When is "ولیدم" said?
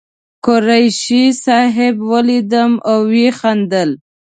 2.11-2.71